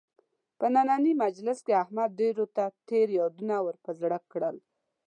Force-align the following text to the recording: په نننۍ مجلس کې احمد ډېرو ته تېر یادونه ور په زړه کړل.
په 0.59 0.65
نننۍ 0.73 1.13
مجلس 1.23 1.57
کې 1.65 1.79
احمد 1.83 2.09
ډېرو 2.21 2.45
ته 2.55 2.63
تېر 2.87 3.07
یادونه 3.19 3.55
ور 3.65 3.75
په 3.85 3.91
زړه 3.99 4.17
کړل. 4.31 4.55